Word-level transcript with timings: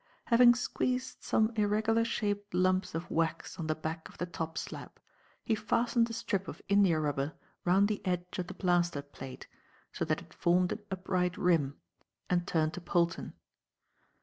Having 0.25 0.55
squeezed 0.55 1.21
some 1.21 1.51
irregular 1.55 2.03
shaped 2.03 2.55
lumps 2.55 2.95
of 2.95 3.11
wax 3.11 3.59
on 3.59 3.67
the 3.67 3.75
back 3.75 4.09
of 4.09 4.17
the 4.17 4.25
top 4.25 4.57
slab, 4.57 4.99
he 5.43 5.53
fastened 5.53 6.09
a 6.09 6.13
strip 6.13 6.47
of 6.47 6.59
india 6.67 6.99
rubber 6.99 7.33
round 7.65 7.87
the 7.87 8.03
edge 8.03 8.39
of 8.39 8.47
the 8.47 8.55
plaster 8.55 9.03
plate, 9.03 9.45
so 9.93 10.03
that 10.03 10.19
it 10.23 10.33
formed 10.33 10.71
an 10.71 10.79
upright 10.89 11.37
rim, 11.37 11.77
and 12.31 12.47
turned 12.47 12.73
to 12.73 12.81
Polton. 12.81 13.35